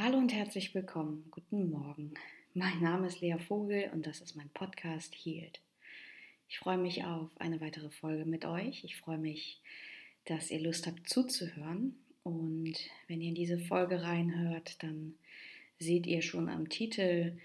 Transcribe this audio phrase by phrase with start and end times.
[0.00, 1.24] Hallo und herzlich willkommen.
[1.32, 2.14] Guten Morgen.
[2.54, 5.60] Mein Name ist Lea Vogel und das ist mein Podcast Healed.
[6.48, 8.84] Ich freue mich auf eine weitere Folge mit euch.
[8.84, 9.60] Ich freue mich,
[10.24, 11.96] dass ihr Lust habt zuzuhören.
[12.22, 12.76] Und
[13.08, 15.14] wenn ihr in diese Folge reinhört, dann
[15.80, 17.36] seht ihr schon am Titel,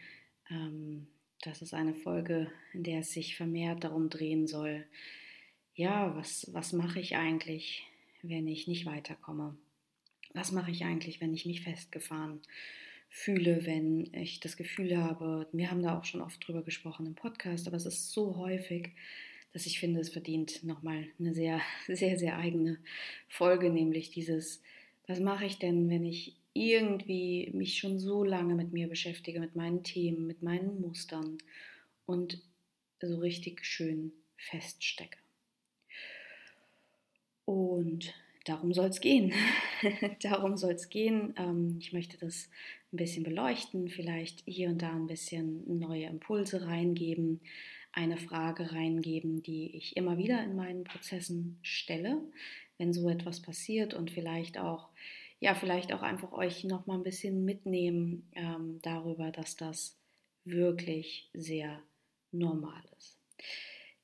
[0.52, 1.08] ähm,
[1.42, 4.86] das ist eine Folge, in der es sich vermehrt darum drehen soll,
[5.74, 7.88] ja, was, was mache ich eigentlich,
[8.22, 9.58] wenn ich nicht weiterkomme?
[10.34, 12.42] Was mache ich eigentlich, wenn ich mich festgefahren
[13.10, 17.16] fühle, wenn ich das Gefühl habe, wir haben da auch schon oft drüber gesprochen im
[17.16, 18.90] Podcast, aber es ist so häufig,
[19.54, 22.80] dass ich finde, es verdient nochmal eine sehr, sehr, sehr eigene
[23.30, 24.62] Folge, nämlich dieses,
[25.08, 29.56] was mache ich denn, wenn ich irgendwie mich schon so lange mit mir beschäftige, mit
[29.56, 31.38] meinen Themen, mit meinen Mustern
[32.06, 32.42] und
[33.02, 35.18] so richtig schön feststecke.
[37.46, 39.34] Und darum soll es gehen.
[40.22, 41.34] darum soll es gehen.
[41.38, 42.50] Ähm, ich möchte das
[42.92, 47.42] ein bisschen beleuchten, vielleicht hier und da ein bisschen neue Impulse reingeben,
[47.92, 52.22] eine Frage reingeben, die ich immer wieder in meinen Prozessen stelle,
[52.78, 54.90] wenn so etwas passiert und vielleicht auch,
[55.40, 59.98] ja, vielleicht auch einfach euch noch mal ein bisschen mitnehmen ähm, darüber, dass das
[60.44, 61.82] wirklich sehr
[62.32, 63.20] normal ist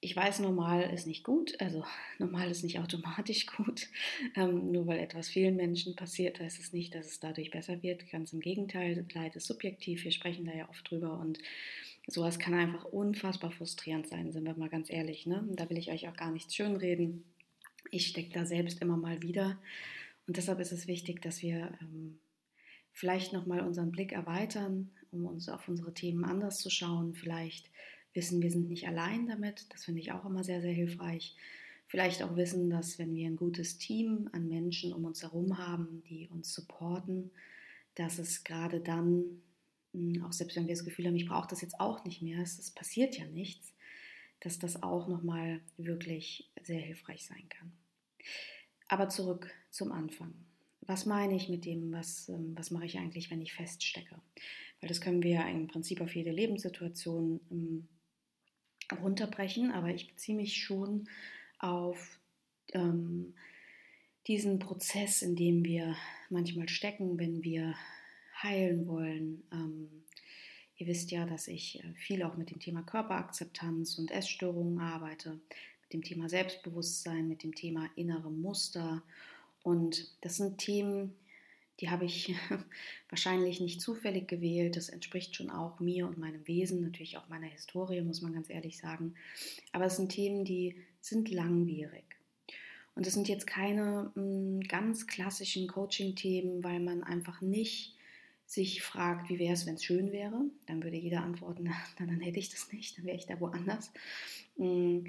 [0.02, 1.84] ich weiß, normal ist nicht gut, also
[2.20, 3.88] normal ist nicht automatisch gut.
[4.36, 8.10] Ähm, nur weil etwas vielen Menschen passiert, heißt es nicht, dass es dadurch besser wird.
[8.10, 11.40] Ganz im Gegenteil, Leid ist subjektiv, wir sprechen da ja oft drüber und
[12.08, 15.26] sowas kann einfach unfassbar frustrierend sein, sind wir mal ganz ehrlich.
[15.26, 15.48] Ne?
[15.52, 17.26] Da will ich euch auch gar nichts schönreden.
[17.92, 19.60] Ich stecke da selbst immer mal wieder
[20.28, 22.20] und deshalb ist es wichtig, dass wir ähm,
[22.92, 27.70] vielleicht nochmal unseren Blick erweitern, um uns auf unsere Themen anders zu schauen, vielleicht
[28.14, 29.66] wissen, wir sind nicht allein damit.
[29.72, 31.36] Das finde ich auch immer sehr, sehr hilfreich.
[31.88, 36.04] Vielleicht auch wissen, dass wenn wir ein gutes Team an Menschen um uns herum haben,
[36.08, 37.32] die uns supporten,
[37.96, 39.42] dass es gerade dann,
[39.94, 42.42] hm, auch selbst wenn wir das Gefühl haben, ich brauche das jetzt auch nicht mehr,
[42.42, 43.74] es, es passiert ja nichts,
[44.40, 47.72] dass das auch nochmal wirklich sehr hilfreich sein kann.
[48.88, 50.34] Aber zurück zum Anfang.
[50.82, 54.20] Was meine ich mit dem, was, ähm, was mache ich eigentlich, wenn ich feststecke?
[54.80, 57.88] Weil das können wir im Prinzip auf jede Lebenssituation ähm,
[58.92, 61.08] runterbrechen, aber ich beziehe mich schon
[61.60, 62.20] auf
[62.74, 63.34] ähm,
[64.28, 65.96] diesen Prozess, in dem wir
[66.30, 67.76] manchmal stecken, wenn wir
[68.42, 69.44] heilen wollen.
[69.52, 69.90] Ähm,
[70.78, 75.40] ihr wisst ja, dass ich äh, viel auch mit dem Thema Körperakzeptanz und Essstörungen arbeite,
[75.82, 79.04] mit dem Thema Selbstbewusstsein, mit dem Thema innere Muster.
[79.64, 81.16] Und das sind Themen,
[81.80, 82.36] die habe ich
[83.10, 84.76] wahrscheinlich nicht zufällig gewählt.
[84.76, 88.50] Das entspricht schon auch mir und meinem Wesen, natürlich auch meiner Historie, muss man ganz
[88.50, 89.16] ehrlich sagen.
[89.72, 92.04] Aber es sind Themen, die sind langwierig.
[92.96, 97.96] Und es sind jetzt keine hm, ganz klassischen Coaching-Themen, weil man einfach nicht
[98.46, 100.42] sich fragt, wie wäre es, wenn es schön wäre.
[100.66, 101.64] Dann würde jeder antworten,
[102.00, 103.92] na, dann hätte ich das nicht, dann wäre ich da woanders.
[104.58, 105.06] Hm,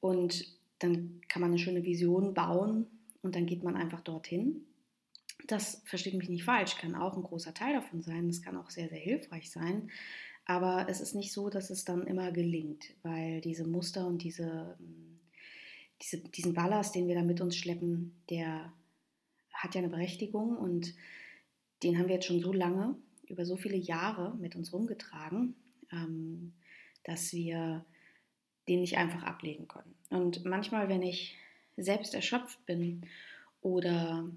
[0.00, 2.86] und dann kann man eine schöne Vision bauen
[3.22, 4.64] und dann geht man einfach dorthin
[5.46, 8.28] das versteht mich nicht falsch, kann auch ein großer Teil davon sein.
[8.28, 9.90] Das kann auch sehr, sehr hilfreich sein.
[10.44, 14.78] Aber es ist nicht so, dass es dann immer gelingt, weil diese Muster und diese,
[16.02, 18.72] diese, diesen Ballast, den wir da mit uns schleppen, der
[19.52, 20.94] hat ja eine Berechtigung und
[21.82, 22.96] den haben wir jetzt schon so lange,
[23.26, 25.54] über so viele Jahre mit uns rumgetragen,
[25.92, 26.54] ähm,
[27.04, 27.84] dass wir
[28.68, 29.94] den nicht einfach ablegen können.
[30.10, 31.36] Und manchmal, wenn ich
[31.76, 33.06] selbst erschöpft bin
[33.60, 34.30] oder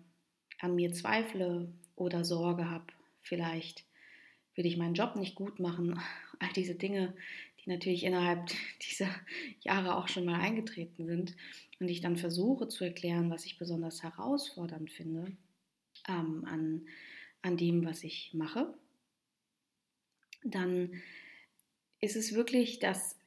[0.62, 2.86] an mir zweifle oder Sorge habe,
[3.22, 3.86] vielleicht
[4.56, 6.00] würde ich meinen Job nicht gut machen,
[6.40, 7.14] all diese Dinge,
[7.64, 8.50] die natürlich innerhalb
[8.90, 9.10] dieser
[9.62, 11.36] Jahre auch schon mal eingetreten sind
[11.80, 15.36] und ich dann versuche zu erklären, was ich besonders herausfordernd finde
[16.08, 16.88] ähm, an,
[17.42, 18.74] an dem, was ich mache,
[20.44, 21.02] dann
[22.00, 23.18] ist es wirklich, dass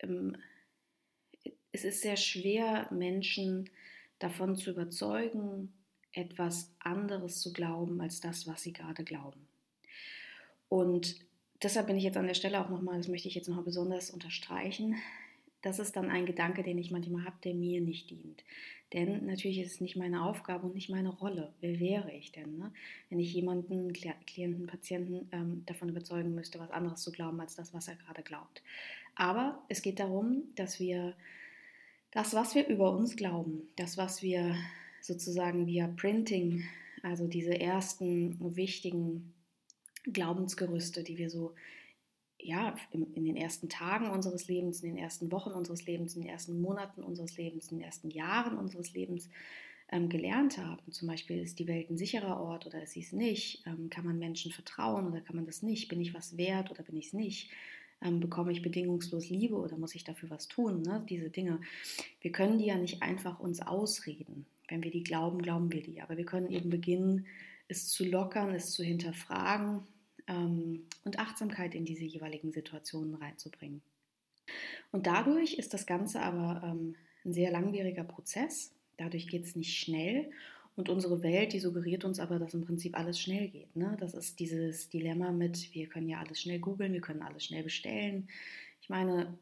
[0.00, 0.36] ähm,
[1.72, 3.70] es ist sehr schwer, Menschen
[4.18, 5.72] davon zu überzeugen,
[6.12, 9.46] etwas anderes zu glauben als das, was sie gerade glauben.
[10.68, 11.16] Und
[11.62, 14.10] deshalb bin ich jetzt an der Stelle auch nochmal, das möchte ich jetzt nochmal besonders
[14.10, 14.96] unterstreichen,
[15.62, 18.44] das ist dann ein Gedanke, den ich manchmal habe, der mir nicht dient.
[18.92, 21.52] Denn natürlich ist es nicht meine Aufgabe und nicht meine Rolle.
[21.60, 22.72] Wer wäre ich denn, ne?
[23.08, 27.72] wenn ich jemanden, Klienten, Patienten ähm, davon überzeugen müsste, was anderes zu glauben als das,
[27.72, 28.62] was er gerade glaubt.
[29.14, 31.14] Aber es geht darum, dass wir
[32.10, 34.56] das, was wir über uns glauben, das, was wir
[35.00, 36.64] sozusagen via Printing,
[37.02, 39.34] also diese ersten wichtigen
[40.04, 41.54] Glaubensgerüste, die wir so
[42.42, 46.30] ja, in, den ersten Tagen unseres Lebens, in den ersten Wochen unseres Lebens, in den
[46.30, 49.28] ersten Monaten unseres Lebens, in den ersten Jahren unseres Lebens
[49.90, 50.90] ähm, gelernt haben.
[50.92, 53.62] Zum Beispiel ist die Welt ein sicherer Ort oder ist sie es nicht?
[53.66, 55.88] Ähm, kann man Menschen vertrauen oder kann man das nicht?
[55.88, 57.50] Bin ich was wert oder bin ich es nicht?
[58.02, 60.82] Ähm, bekomme ich bedingungslos Liebe oder muss ich dafür was tun?
[60.82, 61.04] Ne?
[61.08, 61.60] Diese Dinge.
[62.20, 64.46] Wir können die ja nicht einfach uns ausreden.
[64.68, 66.00] Wenn wir die glauben, glauben wir die.
[66.00, 67.26] Aber wir können eben beginnen,
[67.68, 69.82] es zu lockern, es zu hinterfragen
[70.26, 73.82] ähm, und Achtsamkeit in diese jeweiligen Situationen reinzubringen.
[74.92, 78.72] Und dadurch ist das Ganze aber ähm, ein sehr langwieriger Prozess.
[78.96, 80.30] Dadurch geht es nicht schnell.
[80.80, 83.76] Und unsere Welt, die suggeriert uns aber, dass im Prinzip alles schnell geht.
[83.76, 83.98] Ne?
[84.00, 87.62] Das ist dieses Dilemma mit, wir können ja alles schnell googeln, wir können alles schnell
[87.62, 88.30] bestellen.
[88.80, 89.38] Ich meine,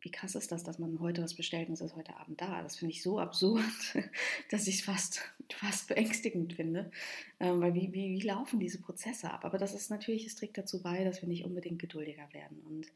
[0.00, 2.62] wie krass ist das, dass man heute was bestellt und es ist heute Abend da?
[2.62, 3.62] Das finde ich so absurd,
[4.50, 5.20] dass ich es fast,
[5.52, 6.90] fast beängstigend finde.
[7.38, 9.44] Ähm, weil wie, wie, wie laufen diese Prozesse ab?
[9.44, 12.62] Aber das ist natürlich, es trägt dazu bei, dass wir nicht unbedingt geduldiger werden.
[12.66, 12.86] Und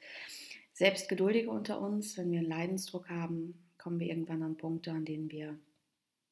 [0.72, 5.04] selbst Geduldige unter uns, wenn wir einen Leidensdruck haben, kommen wir irgendwann an Punkte, an
[5.04, 5.58] denen wir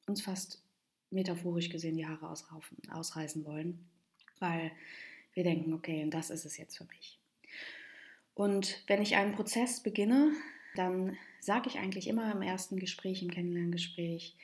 [0.07, 0.63] uns fast
[1.11, 2.35] metaphorisch gesehen die Haare
[2.91, 3.79] ausreißen wollen,
[4.39, 4.73] weil
[5.35, 7.19] wir denken, okay, und das ist es jetzt für mich.
[8.35, 10.33] Und wenn ich einen Prozess beginne,
[10.75, 14.37] dann sage ich eigentlich immer im ersten Gespräch, im Kennenlerngespräch,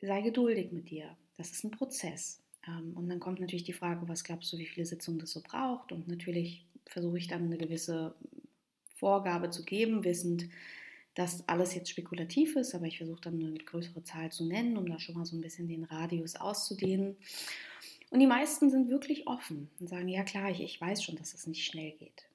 [0.00, 1.16] sei geduldig mit dir.
[1.36, 2.42] Das ist ein Prozess.
[2.66, 5.42] Ähm, und dann kommt natürlich die Frage, was glaubst du, wie viele Sitzungen das so
[5.42, 5.92] braucht?
[5.92, 8.14] Und natürlich versuche ich dann eine gewisse
[8.94, 10.46] Vorgabe zu geben, wissend,
[11.14, 14.88] dass alles jetzt spekulativ ist, aber ich versuche dann eine größere Zahl zu nennen, um
[14.88, 17.16] da schon mal so ein bisschen den Radius auszudehnen.
[18.10, 21.34] Und die meisten sind wirklich offen und sagen, ja klar, ich, ich weiß schon, dass
[21.34, 22.26] es nicht schnell geht.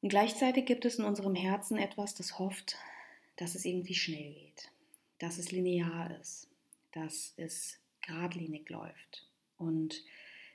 [0.00, 2.76] Und gleichzeitig gibt es in unserem Herzen etwas, das hofft,
[3.36, 4.70] dass es irgendwie schnell geht,
[5.18, 6.48] dass es linear ist,
[6.92, 9.26] dass es geradlinig läuft
[9.58, 10.02] und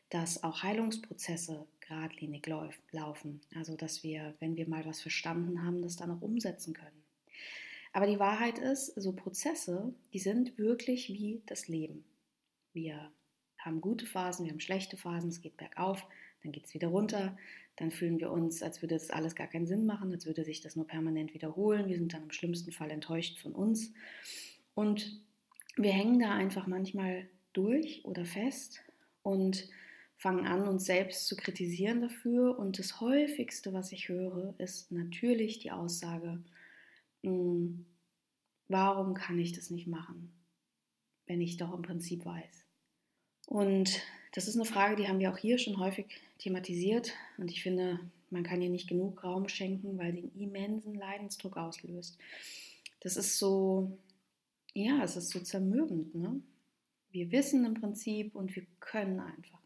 [0.09, 2.47] dass auch Heilungsprozesse geradlinig
[2.91, 3.41] laufen.
[3.55, 7.03] Also dass wir, wenn wir mal was verstanden haben, das dann auch umsetzen können.
[7.93, 12.05] Aber die Wahrheit ist, so Prozesse, die sind wirklich wie das Leben.
[12.73, 13.11] Wir
[13.57, 16.05] haben gute Phasen, wir haben schlechte Phasen, es geht bergauf,
[16.41, 17.37] dann geht es wieder runter,
[17.75, 20.61] dann fühlen wir uns, als würde das alles gar keinen Sinn machen, als würde sich
[20.61, 21.89] das nur permanent wiederholen.
[21.89, 23.93] Wir sind dann im schlimmsten Fall enttäuscht von uns.
[24.73, 25.21] Und
[25.75, 28.81] wir hängen da einfach manchmal durch oder fest
[29.21, 29.67] und
[30.21, 32.59] fangen an, uns selbst zu kritisieren dafür.
[32.59, 36.39] Und das häufigste, was ich höre, ist natürlich die Aussage,
[37.23, 37.87] hm,
[38.67, 40.31] warum kann ich das nicht machen,
[41.25, 42.67] wenn ich doch im Prinzip weiß.
[43.47, 43.99] Und
[44.33, 46.05] das ist eine Frage, die haben wir auch hier schon häufig
[46.37, 47.13] thematisiert.
[47.39, 51.57] Und ich finde, man kann ihr nicht genug Raum schenken, weil sie einen immensen Leidensdruck
[51.57, 52.19] auslöst.
[52.99, 53.97] Das ist so,
[54.75, 56.13] ja, es ist so zermürbend.
[56.13, 56.43] Ne?
[57.09, 59.60] Wir wissen im Prinzip und wir können einfach.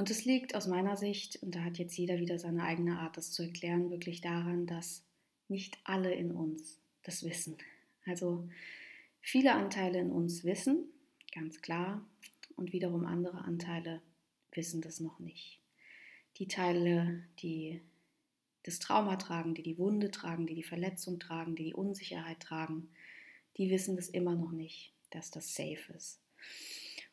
[0.00, 3.18] Und es liegt aus meiner Sicht, und da hat jetzt jeder wieder seine eigene Art,
[3.18, 5.04] das zu erklären, wirklich daran, dass
[5.48, 7.58] nicht alle in uns das wissen.
[8.06, 8.48] Also
[9.20, 10.86] viele Anteile in uns wissen,
[11.34, 12.02] ganz klar,
[12.56, 14.00] und wiederum andere Anteile
[14.52, 15.60] wissen das noch nicht.
[16.38, 17.82] Die Teile, die
[18.62, 22.88] das Trauma tragen, die die Wunde tragen, die die Verletzung tragen, die die Unsicherheit tragen,
[23.58, 26.22] die wissen das immer noch nicht, dass das safe ist.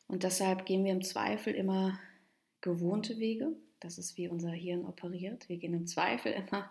[0.06, 2.00] Und deshalb gehen wir im Zweifel immer
[2.60, 3.52] gewohnte Wege.
[3.80, 5.48] Das ist wie unser Hirn operiert.
[5.48, 6.70] Wir gehen im Zweifel immer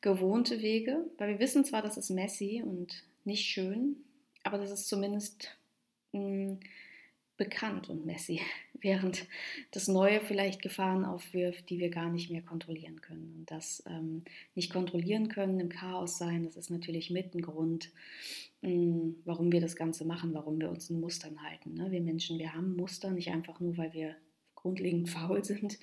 [0.00, 3.96] gewohnte Wege, weil wir wissen zwar, das ist messy und nicht schön,
[4.42, 5.56] aber das ist zumindest
[6.12, 6.60] mh, hm,
[7.36, 8.40] bekannt und messy,
[8.80, 9.26] während
[9.72, 13.34] das Neue vielleicht Gefahren aufwirft, die wir gar nicht mehr kontrollieren können.
[13.38, 14.22] Und das ähm,
[14.54, 17.90] nicht kontrollieren können, im Chaos sein, das ist natürlich mit ein Grund,
[18.62, 21.74] mh, mm, warum wir das Ganze machen, warum wir uns in Mustern halten.
[21.74, 21.90] Ne?
[21.90, 24.16] Wir Menschen, wir haben Muster, nicht einfach nur, weil wir
[24.66, 25.78] grundlegend faul sind,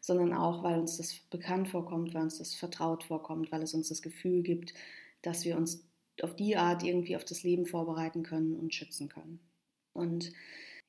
[0.00, 3.88] sondern auch, weil uns das bekannt vorkommt, weil uns das vertraut vorkommt, weil es uns
[3.88, 4.74] das Gefühl gibt,
[5.22, 5.84] dass wir uns
[6.22, 9.40] auf die Art irgendwie auf das Leben vorbereiten können und schützen können.
[9.92, 10.32] Und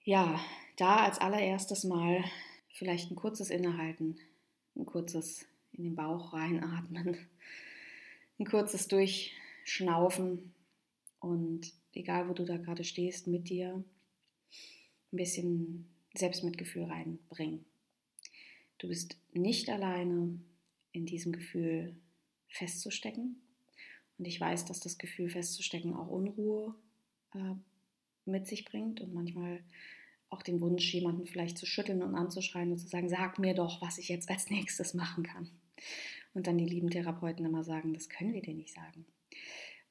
[0.03, 0.39] ja,
[0.77, 2.23] da als allererstes mal
[2.71, 4.17] vielleicht ein kurzes Innehalten,
[4.75, 7.17] ein kurzes in den Bauch reinatmen,
[8.39, 10.53] ein kurzes Durchschnaufen
[11.19, 13.83] und egal wo du da gerade stehst, mit dir
[15.11, 17.65] ein bisschen Selbstmitgefühl reinbringen.
[18.77, 20.39] Du bist nicht alleine
[20.91, 21.95] in diesem Gefühl
[22.47, 23.41] festzustecken.
[24.17, 26.75] Und ich weiß, dass das Gefühl festzustecken auch Unruhe
[27.33, 27.55] äh,
[28.25, 29.63] mit sich bringt und manchmal
[30.29, 33.81] auch den Wunsch, jemanden vielleicht zu schütteln und anzuschreien und zu sagen, sag mir doch,
[33.81, 35.49] was ich jetzt als nächstes machen kann.
[36.33, 39.05] Und dann die lieben Therapeuten immer sagen, das können wir dir nicht sagen.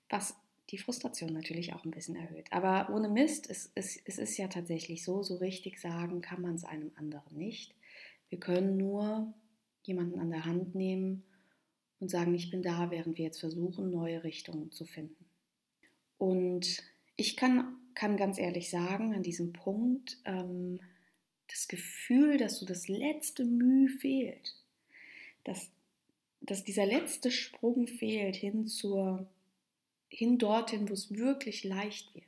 [0.09, 0.37] Was
[0.71, 2.53] die Frustration natürlich auch ein bisschen erhöht.
[2.53, 6.55] Aber ohne Mist, es, es, es ist ja tatsächlich so, so richtig sagen kann man
[6.55, 7.75] es einem anderen nicht.
[8.29, 9.33] Wir können nur
[9.83, 11.25] jemanden an der Hand nehmen
[12.01, 15.25] und sagen, ich bin da, während wir jetzt versuchen, neue Richtungen zu finden.
[16.19, 16.83] Und
[17.17, 20.79] ich kann kann ganz ehrlich sagen, an diesem Punkt, ähm,
[21.49, 24.55] das Gefühl, dass so das letzte Mühe fehlt,
[25.43, 25.73] dass,
[26.41, 29.27] dass dieser letzte Sprung fehlt hin zur,
[30.09, 32.25] hin dorthin, wo es wirklich leicht wird,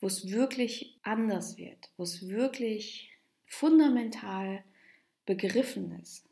[0.00, 3.10] wo es wirklich anders wird, wo es wirklich
[3.46, 4.64] fundamental
[5.26, 6.28] begriffen ist,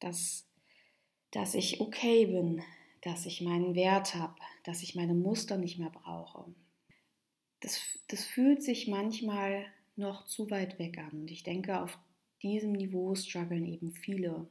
[0.00, 0.46] dass,
[1.30, 2.62] dass ich okay bin,
[3.02, 6.46] dass ich meinen Wert habe, dass ich meine Muster nicht mehr brauche.
[7.60, 11.10] Das, das fühlt sich manchmal noch zu weit weg an.
[11.10, 11.98] Und ich denke, auf
[12.42, 14.46] diesem Niveau strugglen eben viele.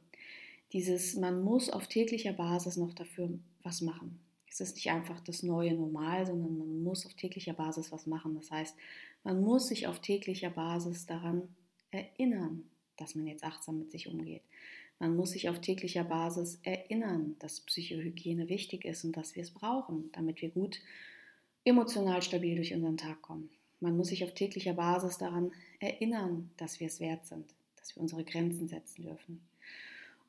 [0.72, 4.23] Dieses, man muss auf täglicher Basis noch dafür was machen.
[4.54, 8.36] Es ist nicht einfach das neue Normal, sondern man muss auf täglicher Basis was machen.
[8.36, 8.76] Das heißt,
[9.24, 11.48] man muss sich auf täglicher Basis daran
[11.90, 12.62] erinnern,
[12.96, 14.42] dass man jetzt achtsam mit sich umgeht.
[15.00, 19.50] Man muss sich auf täglicher Basis erinnern, dass Psychohygiene wichtig ist und dass wir es
[19.50, 20.80] brauchen, damit wir gut
[21.64, 23.50] emotional stabil durch unseren Tag kommen.
[23.80, 27.44] Man muss sich auf täglicher Basis daran erinnern, dass wir es wert sind,
[27.74, 29.44] dass wir unsere Grenzen setzen dürfen.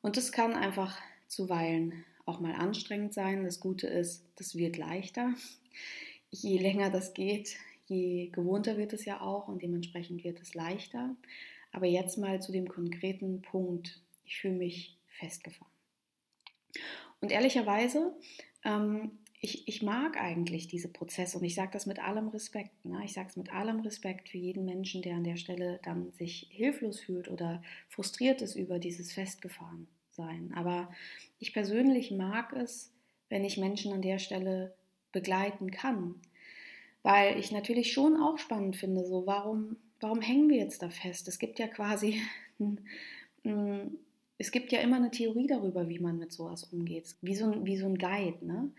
[0.02, 3.44] Und das kann einfach zuweilen auch mal anstrengend sein.
[3.44, 5.32] Das Gute ist, das wird leichter.
[6.30, 7.56] Je länger das geht,
[7.86, 11.16] je gewohnter wird es ja auch und dementsprechend wird es leichter.
[11.72, 14.00] Aber jetzt mal zu dem konkreten Punkt.
[14.24, 15.72] Ich fühle mich festgefahren.
[17.20, 18.14] Und ehrlicherweise
[18.64, 22.84] ähm, ich, ich mag eigentlich diese Prozesse und ich sage das mit allem Respekt.
[22.84, 23.02] Ne?
[23.04, 26.48] Ich sage es mit allem Respekt für jeden Menschen, der an der Stelle dann sich
[26.50, 29.12] hilflos fühlt oder frustriert ist über dieses
[30.16, 30.52] Festgefahrensein.
[30.54, 30.88] Aber
[31.38, 32.92] ich persönlich mag es,
[33.28, 34.74] wenn ich Menschen an der Stelle
[35.12, 36.16] begleiten kann.
[37.02, 41.28] Weil ich natürlich schon auch spannend finde, so warum, warum hängen wir jetzt da fest?
[41.28, 42.20] Es gibt ja quasi,
[44.38, 47.14] es gibt ja immer eine Theorie darüber, wie man mit sowas umgeht.
[47.22, 48.44] Wie so ein, wie so ein Guide.
[48.44, 48.70] Ne?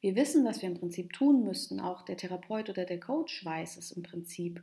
[0.00, 1.80] Wir wissen, was wir im Prinzip tun müssten.
[1.80, 4.62] Auch der Therapeut oder der Coach weiß es im Prinzip.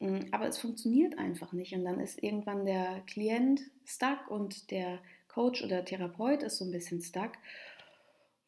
[0.00, 1.74] Mm, aber es funktioniert einfach nicht.
[1.74, 5.00] Und dann ist irgendwann der Klient stuck und der
[5.38, 7.30] Coach oder Therapeut ist so ein bisschen stuck.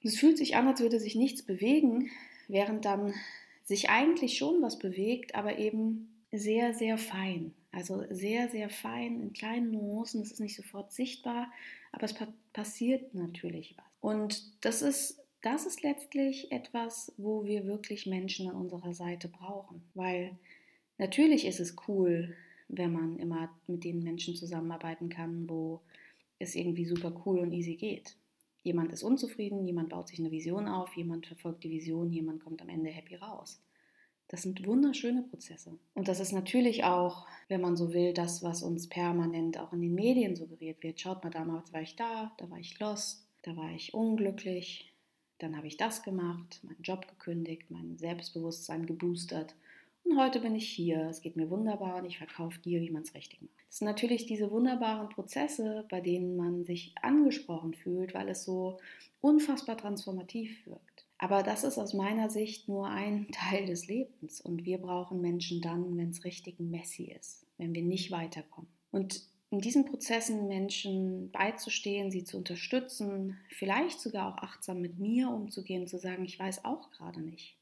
[0.02, 2.10] Und es fühlt sich an, als würde sich nichts bewegen,
[2.48, 3.14] während dann
[3.62, 7.54] sich eigentlich schon was bewegt, aber eben sehr, sehr fein.
[7.70, 10.22] Also sehr, sehr fein in kleinen Nuancen.
[10.22, 11.52] Es ist nicht sofort sichtbar,
[11.92, 12.14] aber es
[12.52, 13.86] passiert natürlich was.
[14.00, 19.80] Und das ist das ist letztlich etwas, wo wir wirklich Menschen an unserer Seite brauchen.
[19.94, 20.36] Weil
[20.98, 22.36] natürlich ist es cool,
[22.68, 25.80] wenn man immer mit den Menschen zusammenarbeiten kann, wo
[26.40, 28.16] es irgendwie super cool und easy geht.
[28.62, 32.60] Jemand ist unzufrieden, jemand baut sich eine Vision auf, jemand verfolgt die Vision, jemand kommt
[32.60, 33.62] am Ende happy raus.
[34.28, 35.78] Das sind wunderschöne Prozesse.
[35.94, 39.80] Und das ist natürlich auch, wenn man so will, das, was uns permanent auch in
[39.80, 41.00] den Medien suggeriert wird.
[41.00, 44.92] Schaut mal, damals war ich da, da war ich lost, da war ich unglücklich,
[45.38, 49.54] dann habe ich das gemacht, meinen Job gekündigt, mein Selbstbewusstsein geboostert.
[50.04, 51.06] Und heute bin ich hier.
[51.08, 53.54] Es geht mir wunderbar und ich verkaufe dir, wie man es richtig macht.
[53.68, 58.78] Das sind natürlich diese wunderbaren Prozesse, bei denen man sich angesprochen fühlt, weil es so
[59.20, 61.06] unfassbar transformativ wirkt.
[61.18, 64.40] Aber das ist aus meiner Sicht nur ein Teil des Lebens.
[64.40, 68.70] Und wir brauchen Menschen dann, wenn es richtig messy ist, wenn wir nicht weiterkommen.
[68.90, 75.28] Und in diesen Prozessen Menschen beizustehen, sie zu unterstützen, vielleicht sogar auch achtsam mit mir
[75.28, 77.56] umzugehen, zu sagen, ich weiß auch gerade nicht.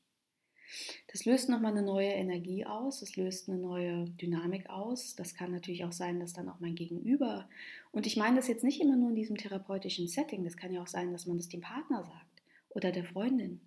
[1.11, 5.15] Das löst nochmal eine neue Energie aus, das löst eine neue Dynamik aus.
[5.15, 7.49] Das kann natürlich auch sein, dass dann auch mein Gegenüber,
[7.93, 10.83] und ich meine das jetzt nicht immer nur in diesem therapeutischen Setting, das kann ja
[10.83, 13.61] auch sein, dass man das dem Partner sagt oder der Freundin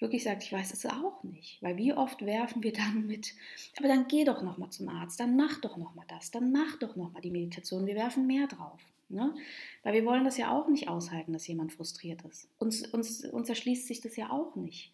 [0.00, 1.62] wirklich sagt, ich weiß es auch nicht.
[1.62, 3.34] Weil wie oft werfen wir dann mit,
[3.78, 6.96] aber dann geh doch nochmal zum Arzt, dann mach doch nochmal das, dann mach doch
[6.96, 7.86] nochmal die Meditation.
[7.86, 8.80] Wir werfen mehr drauf.
[9.10, 9.34] Ne?
[9.82, 12.48] Weil wir wollen das ja auch nicht aushalten, dass jemand frustriert ist.
[12.58, 14.92] Uns, uns, uns erschließt sich das ja auch nicht.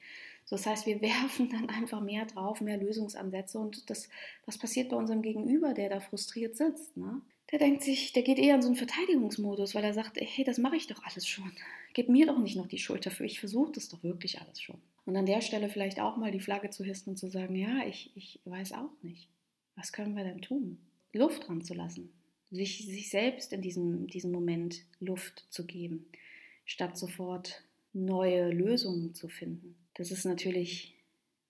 [0.50, 4.08] Das heißt, wir werfen dann einfach mehr drauf, mehr Lösungsansätze und das,
[4.46, 6.96] was passiert bei unserem Gegenüber, der da frustriert sitzt?
[6.96, 7.20] Ne?
[7.52, 10.58] Der denkt sich, der geht eher in so einen Verteidigungsmodus, weil er sagt, hey, das
[10.58, 11.52] mache ich doch alles schon.
[11.92, 14.80] Gib mir doch nicht noch die Schuld dafür, ich versuche das doch wirklich alles schon.
[15.04, 17.86] Und an der Stelle vielleicht auch mal die Flagge zu hissen und zu sagen, ja,
[17.86, 19.28] ich, ich weiß auch nicht.
[19.76, 20.78] Was können wir denn tun?
[21.12, 22.10] Luft dran zu lassen.
[22.50, 26.06] Sich, sich selbst in diesem, diesem Moment Luft zu geben,
[26.64, 29.76] statt sofort neue Lösungen zu finden.
[29.94, 30.94] Das ist natürlich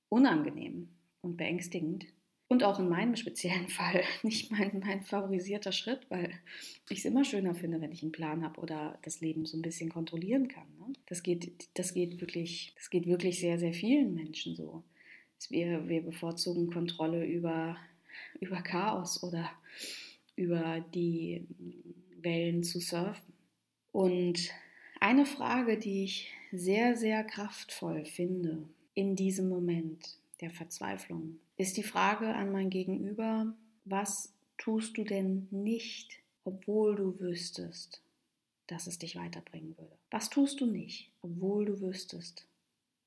[0.09, 0.89] unangenehm
[1.23, 2.07] und beängstigend,
[2.55, 6.33] und auch in meinem speziellen Fall nicht mein, mein favorisierter Schritt, weil
[6.89, 9.63] ich es immer schöner finde, wenn ich einen Plan habe oder das Leben so ein
[9.63, 10.67] bisschen kontrollieren kann.
[10.79, 10.93] Ne?
[11.07, 14.85] Das, geht, das, geht wirklich, das geht wirklich sehr, sehr vielen Menschen so.
[15.51, 17.77] Wir, wir bevorzugen Kontrolle über,
[18.41, 19.51] über Chaos oder
[20.37, 21.47] über die
[22.23, 23.35] Wellen zu surfen.
[23.93, 24.51] Und
[25.01, 31.83] eine Frage, die ich sehr, sehr kraftvoll finde in diesem Moment, der Verzweiflung, ist die
[31.83, 38.03] Frage an mein Gegenüber, was tust du denn nicht, obwohl du wüsstest,
[38.67, 39.97] dass es dich weiterbringen würde?
[40.11, 42.47] Was tust du nicht, obwohl du wüsstest,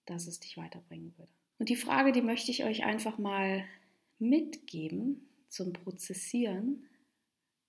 [0.06, 1.32] dass es dich weiterbringen würde?
[1.60, 3.66] Und die Frage, die möchte ich euch einfach mal
[4.20, 6.84] mitgeben zum Prozessieren,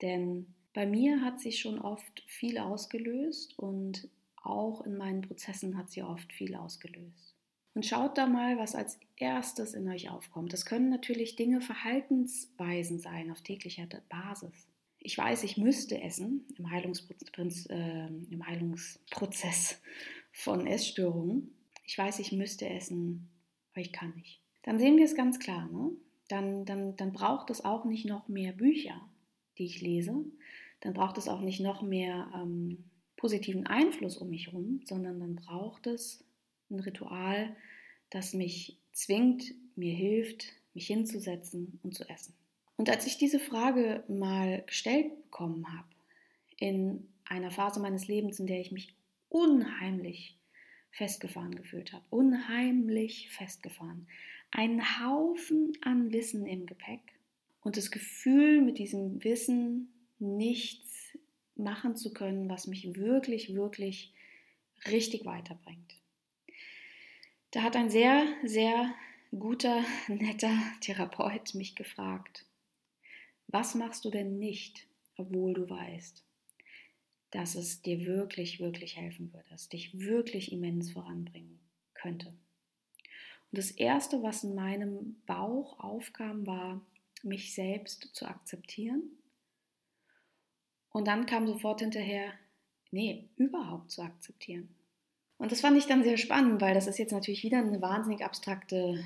[0.02, 4.08] denn bei mir hat sie schon oft viel ausgelöst und
[4.48, 7.34] auch in meinen Prozessen hat sie oft viel ausgelöst.
[7.74, 10.52] Und schaut da mal, was als erstes in euch aufkommt.
[10.52, 14.66] Das können natürlich Dinge, Verhaltensweisen sein auf täglicher Basis.
[14.98, 19.80] Ich weiß, ich müsste essen im, Heilungsprinz, äh, im Heilungsprozess
[20.32, 21.54] von Essstörungen.
[21.84, 23.30] Ich weiß, ich müsste essen,
[23.72, 24.40] aber ich kann nicht.
[24.64, 25.68] Dann sehen wir es ganz klar.
[25.70, 25.92] Ne?
[26.28, 29.00] Dann, dann, dann braucht es auch nicht noch mehr Bücher,
[29.56, 30.24] die ich lese.
[30.80, 32.84] Dann braucht es auch nicht noch mehr ähm,
[33.18, 36.24] positiven Einfluss um mich herum, sondern dann braucht es
[36.70, 37.54] ein Ritual,
[38.10, 42.32] das mich zwingt, mir hilft, mich hinzusetzen und zu essen.
[42.76, 45.88] Und als ich diese Frage mal gestellt bekommen habe,
[46.58, 48.94] in einer Phase meines Lebens, in der ich mich
[49.28, 50.38] unheimlich
[50.92, 54.06] festgefahren gefühlt habe, unheimlich festgefahren,
[54.52, 57.00] einen Haufen an Wissen im Gepäck
[57.62, 61.07] und das Gefühl, mit diesem Wissen nichts
[61.58, 64.12] machen zu können, was mich wirklich, wirklich
[64.86, 65.96] richtig weiterbringt.
[67.50, 68.94] Da hat ein sehr, sehr
[69.36, 72.44] guter, netter Therapeut mich gefragt,
[73.48, 74.86] was machst du denn nicht,
[75.16, 76.22] obwohl du weißt,
[77.30, 81.58] dass es dir wirklich, wirklich helfen würde, dass es dich wirklich immens voranbringen
[81.94, 82.28] könnte.
[82.28, 86.80] Und das Erste, was in meinem Bauch aufkam, war,
[87.22, 89.02] mich selbst zu akzeptieren.
[90.90, 92.32] Und dann kam sofort hinterher,
[92.90, 94.68] nee, überhaupt zu akzeptieren.
[95.38, 98.24] Und das fand ich dann sehr spannend, weil das ist jetzt natürlich wieder eine wahnsinnig
[98.24, 99.04] abstrakte,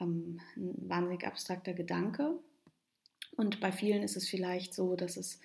[0.00, 2.38] ähm, ein wahnsinnig abstrakter Gedanke.
[3.36, 5.40] Und bei vielen ist es vielleicht so, dass es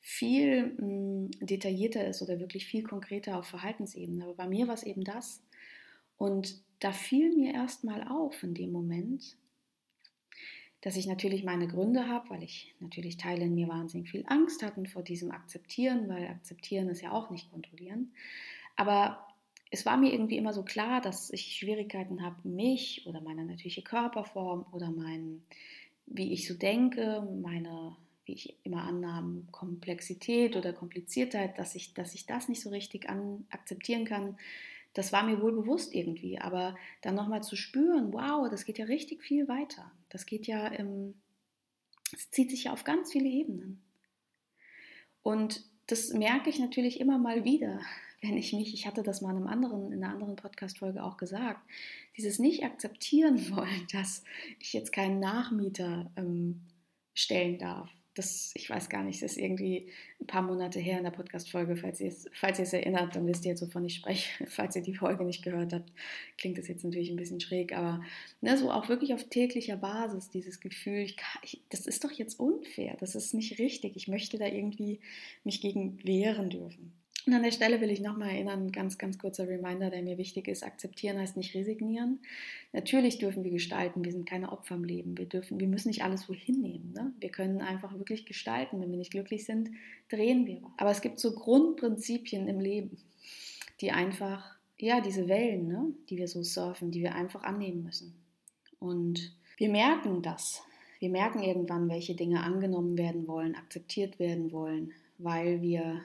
[0.00, 4.24] viel mh, hm, detaillierter ist oder wirklich viel konkreter auf Verhaltensebene.
[4.24, 5.42] Aber bei mir war es eben das.
[6.16, 9.36] Und da fiel mir erstmal auf in dem Moment,
[10.84, 14.62] dass ich natürlich meine Gründe habe, weil ich natürlich Teile in mir wahnsinnig viel Angst
[14.62, 18.12] hatten vor diesem Akzeptieren, weil Akzeptieren ist ja auch nicht kontrollieren.
[18.76, 19.26] Aber
[19.70, 23.80] es war mir irgendwie immer so klar, dass ich Schwierigkeiten habe, mich oder meine natürliche
[23.80, 25.40] Körperform oder mein,
[26.04, 32.12] wie ich so denke, meine, wie ich immer annahm, Komplexität oder Kompliziertheit, dass ich, dass
[32.12, 34.36] ich das nicht so richtig an, akzeptieren kann.
[34.94, 38.86] Das war mir wohl bewusst irgendwie, aber dann nochmal zu spüren, wow, das geht ja
[38.86, 39.90] richtig viel weiter.
[40.08, 40.72] Das geht ja,
[42.12, 43.82] es zieht sich ja auf ganz viele Ebenen.
[45.22, 47.80] Und das merke ich natürlich immer mal wieder,
[48.22, 51.16] wenn ich mich, ich hatte das mal in, einem anderen, in einer anderen Podcast-Folge auch
[51.16, 51.60] gesagt,
[52.16, 54.22] dieses nicht akzeptieren wollen, dass
[54.60, 56.60] ich jetzt keinen Nachmieter ähm,
[57.14, 57.90] stellen darf.
[58.14, 59.88] Das, ich weiß gar nicht, das ist irgendwie
[60.20, 61.76] ein paar Monate her in der Podcast-Folge.
[61.76, 64.46] Falls ihr, es, falls ihr es erinnert, dann wisst ihr jetzt, wovon ich spreche.
[64.48, 65.92] Falls ihr die Folge nicht gehört habt,
[66.38, 68.02] klingt das jetzt natürlich ein bisschen schräg, aber
[68.40, 72.12] ne, so auch wirklich auf täglicher Basis dieses Gefühl, ich kann, ich, das ist doch
[72.12, 73.96] jetzt unfair, das ist nicht richtig.
[73.96, 75.00] Ich möchte da irgendwie
[75.42, 76.92] mich gegen wehren dürfen.
[77.26, 80.46] Und an der Stelle will ich nochmal erinnern, ganz, ganz kurzer Reminder, der mir wichtig
[80.46, 80.62] ist.
[80.62, 82.20] Akzeptieren heißt nicht resignieren.
[82.72, 84.04] Natürlich dürfen wir gestalten.
[84.04, 85.16] Wir sind keine Opfer im Leben.
[85.16, 86.92] Wir, dürfen, wir müssen nicht alles wohin nehmen.
[86.92, 87.12] Ne?
[87.20, 88.80] Wir können einfach wirklich gestalten.
[88.80, 89.70] Wenn wir nicht glücklich sind,
[90.10, 90.60] drehen wir.
[90.76, 92.98] Aber es gibt so Grundprinzipien im Leben,
[93.80, 98.14] die einfach, ja, diese Wellen, ne, die wir so surfen, die wir einfach annehmen müssen.
[98.80, 100.62] Und wir merken das.
[100.98, 106.02] Wir merken irgendwann, welche Dinge angenommen werden wollen, akzeptiert werden wollen, weil wir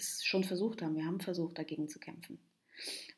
[0.00, 0.96] es schon versucht haben.
[0.96, 2.38] Wir haben versucht, dagegen zu kämpfen.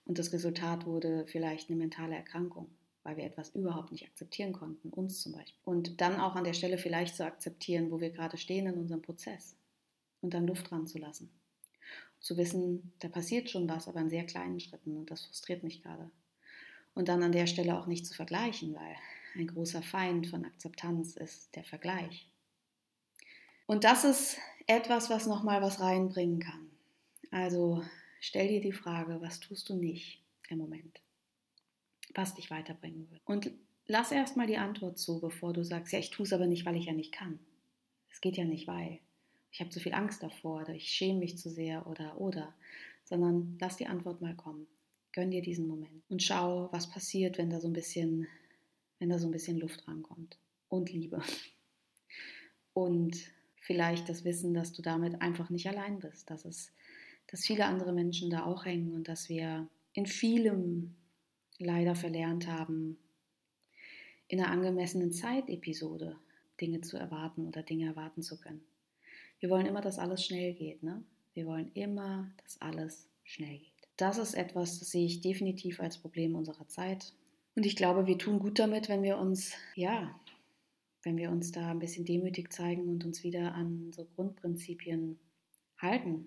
[0.05, 2.69] Und das Resultat wurde vielleicht eine mentale Erkrankung,
[3.03, 5.61] weil wir etwas überhaupt nicht akzeptieren konnten, uns zum Beispiel.
[5.65, 9.03] Und dann auch an der Stelle vielleicht zu akzeptieren, wo wir gerade stehen in unserem
[9.03, 9.57] Prozess
[10.21, 11.31] und dann Luft dran zu lassen.
[12.21, 15.83] Zu wissen, da passiert schon was, aber in sehr kleinen Schritten und das frustriert mich
[15.83, 16.11] gerade.
[16.95, 18.97] Und dann an der Stelle auch nicht zu vergleichen, weil
[19.35, 22.29] ein großer Feind von Akzeptanz ist der Vergleich.
[23.67, 26.72] Und das ist etwas, was nochmal was reinbringen kann.
[27.33, 27.83] Also
[28.21, 31.01] stell dir die Frage, was tust du nicht im Moment,
[32.15, 33.23] was dich weiterbringen wird.
[33.25, 33.51] Und
[33.87, 36.77] lass erstmal die Antwort zu, bevor du sagst, ja, ich tue es aber nicht, weil
[36.77, 37.41] ich ja nicht kann.
[38.11, 39.01] Es geht ja nicht, weil
[39.51, 42.55] ich habe zu viel Angst davor oder ich schäme mich zu sehr oder oder,
[43.05, 44.67] sondern lass die Antwort mal kommen.
[45.13, 48.29] Gönn dir diesen Moment und schau, was passiert, wenn da so ein bisschen,
[48.99, 51.23] wenn da so ein bisschen Luft rankommt und Liebe.
[52.75, 53.17] Und
[53.57, 56.73] vielleicht das Wissen, dass du damit einfach nicht allein bist, dass es,
[57.29, 60.95] dass viele andere Menschen da auch hängen und dass wir in vielem
[61.59, 62.99] leider verlernt haben,
[64.29, 66.17] in einer angemessenen Zeitepisode
[66.61, 68.65] Dinge zu erwarten oder Dinge erwarten zu können.
[69.41, 70.83] Wir wollen immer, dass alles schnell geht.
[70.83, 71.03] Ne?
[71.35, 73.73] Wir wollen immer, dass alles schnell geht.
[73.97, 77.13] Das ist etwas, das sehe ich definitiv als Problem unserer Zeit.
[77.55, 80.19] Und ich glaube, wir tun gut damit, wenn wir uns, ja,
[81.03, 85.19] wenn wir uns da ein bisschen demütig zeigen und uns wieder an so Grundprinzipien
[85.79, 86.27] halten.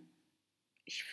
[0.85, 1.03] Ich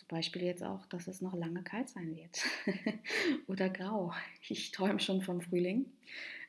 [0.00, 2.42] zum Beispiel jetzt auch, dass es noch lange kalt sein wird
[3.48, 4.12] oder grau.
[4.48, 5.86] Ich träume schon vom Frühling,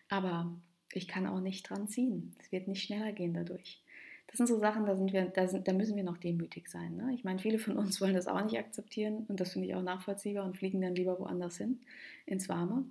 [0.08, 0.58] aber
[0.94, 2.34] ich kann auch nicht dran ziehen.
[2.40, 3.84] Es wird nicht schneller gehen dadurch.
[4.28, 6.96] Das sind so Sachen, da, sind wir, da, sind, da müssen wir noch demütig sein.
[6.96, 7.14] Ne?
[7.14, 9.82] Ich meine, viele von uns wollen das auch nicht akzeptieren und das finde ich auch
[9.82, 11.82] nachvollziehbar und fliegen dann lieber woanders hin,
[12.26, 12.86] ins Warme.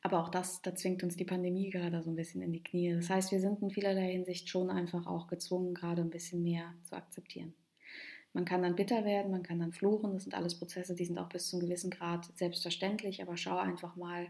[0.00, 2.94] Aber auch das, da zwingt uns die Pandemie gerade so ein bisschen in die Knie.
[2.94, 6.72] Das heißt, wir sind in vielerlei Hinsicht schon einfach auch gezwungen, gerade ein bisschen mehr
[6.84, 7.52] zu akzeptieren.
[8.32, 10.12] Man kann dann bitter werden, man kann dann fluchen.
[10.12, 13.22] Das sind alles Prozesse, die sind auch bis zu einem gewissen Grad selbstverständlich.
[13.22, 14.28] Aber schau einfach mal,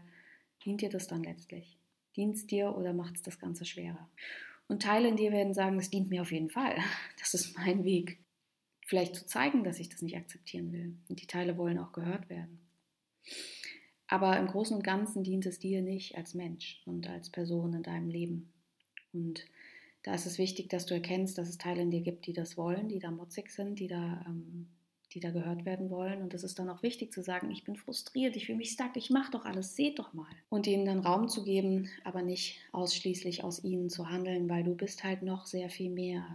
[0.65, 1.77] dient dir das dann letztlich?
[2.15, 4.09] Dient es dir oder macht es das Ganze schwerer?
[4.67, 6.75] Und Teile in dir werden sagen, es dient mir auf jeden Fall.
[7.19, 8.17] Das ist mein Weg.
[8.87, 10.97] Vielleicht zu zeigen, dass ich das nicht akzeptieren will.
[11.09, 12.59] Und die Teile wollen auch gehört werden.
[14.07, 17.83] Aber im Großen und Ganzen dient es dir nicht als Mensch und als Person in
[17.83, 18.51] deinem Leben.
[19.13, 19.45] Und
[20.03, 22.57] da ist es wichtig, dass du erkennst, dass es Teile in dir gibt, die das
[22.57, 24.67] wollen, die da motzig sind, die da, ähm,
[25.13, 26.21] die da gehört werden wollen.
[26.21, 28.95] Und es ist dann auch wichtig zu sagen, ich bin frustriert, ich fühle mich stuck,
[28.95, 30.29] ich mache doch alles, seht doch mal.
[30.49, 34.75] Und ihnen dann Raum zu geben, aber nicht ausschließlich aus ihnen zu handeln, weil du
[34.75, 36.25] bist halt noch sehr viel mehr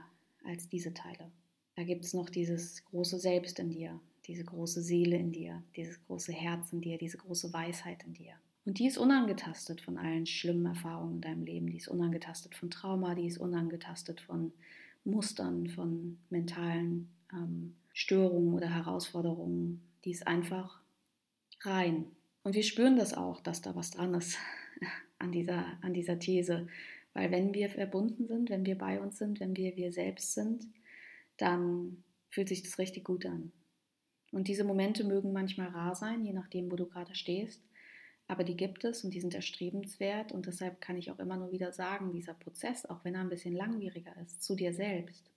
[0.44, 1.31] als diese Teile.
[1.77, 6.05] Da gibt es noch dieses große Selbst in dir, diese große Seele in dir, dieses
[6.07, 8.35] große Herz in dir, diese große Weisheit in dir.
[8.66, 11.66] Und die ist unangetastet von allen schlimmen Erfahrungen in deinem Leben.
[11.66, 14.53] Die ist unangetastet von Trauma, die ist unangetastet von
[15.05, 19.83] Mustern, von mentalen ähm, Störungen oder Herausforderungen.
[20.05, 20.81] Die ist einfach
[21.61, 22.07] rein.
[22.42, 24.38] Und wir spüren das auch, dass da was dran ist
[25.18, 26.66] an dieser, an dieser These.
[27.12, 30.66] Weil wenn wir verbunden sind, wenn wir bei uns sind, wenn wir wir selbst sind,
[31.37, 33.53] dann fühlt sich das richtig gut an.
[34.33, 37.62] Und diese Momente mögen manchmal rar sein, je nachdem, wo du gerade stehst.
[38.35, 41.53] Aber die gibt es und die sind erstrebenswert und deshalb kann ich auch immer nur
[41.53, 45.31] wieder sagen, dieser Prozess, auch wenn er ein bisschen langwieriger ist, zu dir selbst,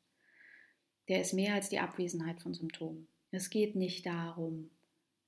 [1.07, 3.07] der ist mehr als die Abwesenheit von Symptomen.
[3.29, 4.71] Es geht nicht darum,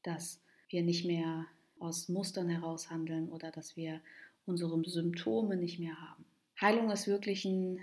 [0.02, 1.46] dass wir nicht mehr
[1.78, 4.02] aus Mustern heraus handeln oder dass wir
[4.48, 6.26] unsere Symptome nicht mehr haben.
[6.60, 7.80] Heilung ist wirklich ein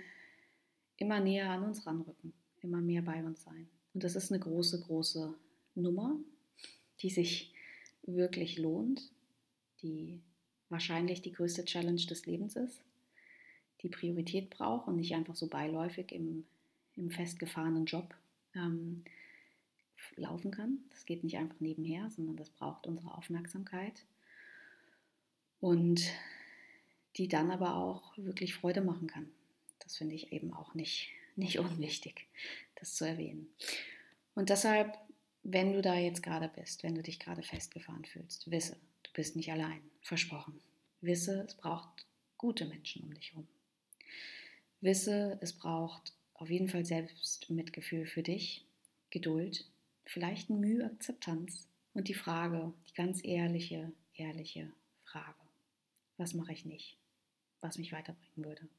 [0.97, 3.69] immer näher an uns ranrücken, immer mehr bei uns sein.
[3.93, 5.33] Und das ist eine große, große
[5.75, 6.19] Nummer,
[6.99, 7.53] die sich
[8.03, 9.13] wirklich lohnt
[9.81, 10.21] die
[10.69, 12.81] wahrscheinlich die größte Challenge des Lebens ist,
[13.81, 16.45] die Priorität braucht und nicht einfach so beiläufig im,
[16.95, 18.15] im festgefahrenen Job
[18.55, 19.03] ähm,
[20.15, 20.79] laufen kann.
[20.89, 24.03] Das geht nicht einfach nebenher, sondern das braucht unsere Aufmerksamkeit.
[25.59, 26.01] Und
[27.17, 29.27] die dann aber auch wirklich Freude machen kann.
[29.79, 32.27] Das finde ich eben auch nicht, nicht unwichtig,
[32.75, 33.49] das zu erwähnen.
[34.35, 34.97] Und deshalb,
[35.43, 38.77] wenn du da jetzt gerade bist, wenn du dich gerade festgefahren fühlst, wisse,
[39.17, 40.61] bist nicht allein, versprochen.
[41.01, 42.05] Wisse, es braucht
[42.37, 43.47] gute Menschen um dich herum.
[44.79, 48.63] Wisse, es braucht auf jeden Fall Selbstmitgefühl für dich,
[49.09, 49.65] Geduld,
[50.05, 54.71] vielleicht eine Mühe Akzeptanz und die Frage, die ganz ehrliche, ehrliche
[55.03, 55.41] Frage.
[56.17, 56.95] Was mache ich nicht,
[57.59, 58.69] was mich weiterbringen würde?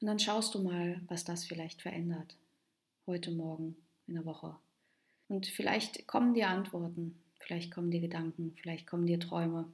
[0.00, 2.36] Und dann schaust du mal, was das vielleicht verändert.
[3.04, 4.56] Heute, morgen, in der Woche.
[5.26, 9.70] Und vielleicht kommen dir Antworten, Vielleicht kommen dir Gedanken, vielleicht kommen dir Träume.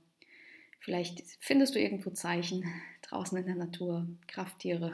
[0.80, 2.64] Vielleicht findest du irgendwo Zeichen
[3.02, 4.92] draußen in der Natur, Krafttiere,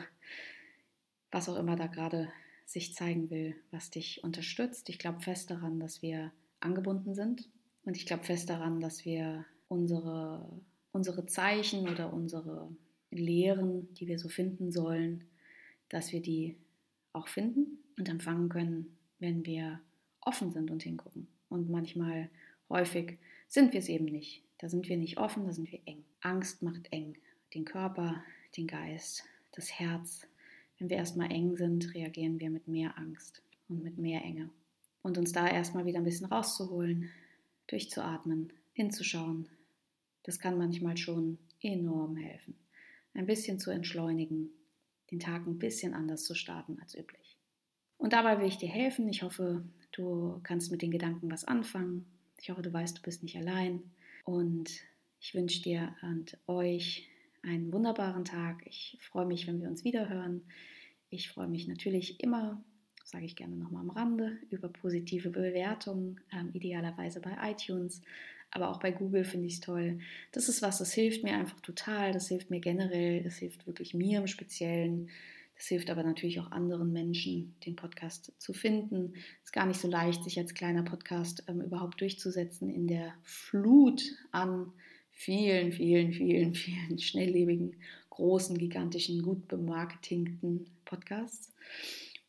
[1.30, 2.30] was auch immer da gerade
[2.66, 4.88] sich zeigen will, was dich unterstützt.
[4.90, 7.48] Ich glaube fest daran, dass wir angebunden sind
[7.84, 10.60] und ich glaube fest daran, dass wir unsere,
[10.92, 12.68] unsere Zeichen oder unsere
[13.10, 15.24] Lehren, die wir so finden sollen,
[15.88, 16.56] dass wir die
[17.12, 19.80] auch finden und empfangen können, wenn wir
[20.20, 21.28] offen sind und hingucken.
[21.48, 22.28] Und manchmal
[22.68, 24.42] Häufig sind wir es eben nicht.
[24.58, 26.04] Da sind wir nicht offen, da sind wir eng.
[26.20, 27.16] Angst macht eng.
[27.54, 28.22] Den Körper,
[28.56, 30.26] den Geist, das Herz.
[30.78, 34.50] Wenn wir erstmal eng sind, reagieren wir mit mehr Angst und mit mehr Enge.
[35.02, 37.10] Und uns da erstmal wieder ein bisschen rauszuholen,
[37.68, 39.48] durchzuatmen, hinzuschauen,
[40.24, 42.54] das kann manchmal schon enorm helfen.
[43.14, 44.50] Ein bisschen zu entschleunigen,
[45.10, 47.38] den Tag ein bisschen anders zu starten als üblich.
[47.96, 49.08] Und dabei will ich dir helfen.
[49.08, 52.06] Ich hoffe, du kannst mit den Gedanken was anfangen
[52.40, 53.82] ich hoffe, du weißt, du bist nicht allein.
[54.24, 54.70] Und
[55.20, 57.08] ich wünsche dir und euch
[57.42, 58.62] einen wunderbaren Tag.
[58.66, 60.42] Ich freue mich, wenn wir uns wiederhören.
[61.10, 62.62] Ich freue mich natürlich immer,
[63.04, 68.02] sage ich gerne nochmal am Rande, über positive Bewertungen, ähm, idealerweise bei iTunes,
[68.50, 69.98] aber auch bei Google finde ich es toll.
[70.32, 73.94] Das ist was, das hilft mir einfach total, das hilft mir generell, das hilft wirklich
[73.94, 75.10] mir im Speziellen.
[75.58, 79.14] Das hilft aber natürlich auch anderen Menschen, den Podcast zu finden.
[79.42, 83.12] Es ist gar nicht so leicht, sich als kleiner Podcast ähm, überhaupt durchzusetzen in der
[83.24, 84.72] Flut an
[85.10, 87.74] vielen, vielen, vielen, vielen schnelllebigen,
[88.10, 91.52] großen, gigantischen, gut bemarketingten Podcasts.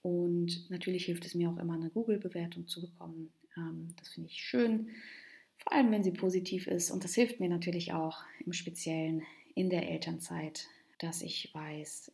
[0.01, 3.31] Und natürlich hilft es mir auch immer, eine Google-Bewertung zu bekommen.
[3.55, 4.89] Ähm, das finde ich schön,
[5.59, 6.89] vor allem wenn sie positiv ist.
[6.89, 9.21] Und das hilft mir natürlich auch im Speziellen
[9.53, 10.65] in der Elternzeit,
[10.97, 12.11] dass ich weiß,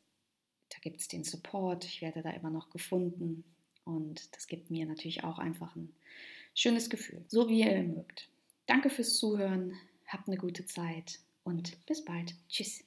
[0.70, 3.44] da gibt es den Support, ich werde da immer noch gefunden
[3.84, 5.94] und das gibt mir natürlich auch einfach ein
[6.54, 8.30] schönes Gefühl, so wie ihr mögt.
[8.66, 9.74] Danke fürs Zuhören,
[10.08, 12.34] habt eine gute Zeit und bis bald.
[12.50, 12.86] Tschüss.